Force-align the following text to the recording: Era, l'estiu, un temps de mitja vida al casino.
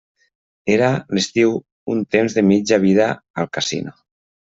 Era, 0.75 0.87
l'estiu, 1.17 1.53
un 1.95 2.01
temps 2.15 2.37
de 2.39 2.43
mitja 2.53 2.81
vida 2.87 3.11
al 3.43 3.51
casino. 3.59 3.95